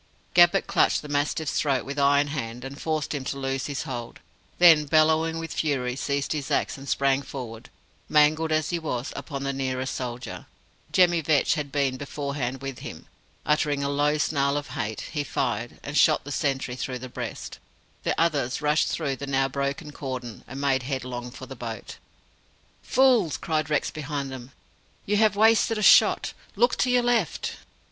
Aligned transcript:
Gabbett 0.33 0.65
clutched 0.65 1.03
the 1.03 1.07
mastiff's 1.07 1.59
throat 1.59 1.85
with 1.85 1.99
iron 1.99 2.29
hand, 2.29 2.65
and 2.65 2.81
forced 2.81 3.13
him 3.13 3.23
to 3.25 3.37
loose 3.37 3.67
his 3.67 3.83
hold; 3.83 4.19
then, 4.57 4.85
bellowing 4.85 5.37
with 5.37 5.53
fury, 5.53 5.95
seized 5.95 6.31
his 6.31 6.49
axe 6.49 6.75
and 6.75 6.89
sprang 6.89 7.21
forward, 7.21 7.69
mangled 8.09 8.51
as 8.51 8.71
he 8.71 8.79
was, 8.79 9.13
upon 9.15 9.43
the 9.43 9.53
nearest 9.53 9.93
soldier. 9.93 10.47
Jemmy 10.91 11.21
Vetch 11.21 11.53
had 11.53 11.71
been 11.71 11.97
beforehand 11.97 12.63
with 12.63 12.79
him. 12.79 13.05
Uttering 13.45 13.83
a 13.83 13.89
low 13.89 14.17
snarl 14.17 14.57
of 14.57 14.69
hate, 14.69 15.01
he 15.11 15.23
fired, 15.23 15.79
and 15.83 15.95
shot 15.95 16.23
the 16.23 16.31
sentry 16.31 16.75
through 16.75 16.97
the 16.97 17.07
breast. 17.07 17.59
The 18.01 18.19
others 18.19 18.59
rushed 18.59 18.87
through 18.87 19.17
the 19.17 19.27
now 19.27 19.49
broken 19.49 19.91
cordon, 19.91 20.43
and 20.47 20.59
made 20.59 20.81
headlong 20.81 21.29
for 21.29 21.45
the 21.45 21.55
boat. 21.55 21.97
"Fools!" 22.81 23.37
cried 23.37 23.69
Rex 23.69 23.91
behind 23.91 24.31
them. 24.31 24.51
"You 25.05 25.17
have 25.17 25.35
wasted 25.35 25.77
a 25.77 25.83
shot! 25.83 26.33
LOOK 26.55 26.75
TO 26.75 26.89
YOUR 26.89 27.03
LEFT!" 27.03 27.57